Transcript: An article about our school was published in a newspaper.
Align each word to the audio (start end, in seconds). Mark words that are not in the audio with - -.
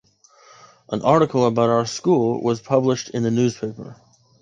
An 0.89 0.99
article 1.03 1.45
about 1.45 1.69
our 1.69 1.85
school 1.85 2.41
was 2.41 2.59
published 2.59 3.11
in 3.11 3.23
a 3.23 3.29
newspaper. 3.29 3.97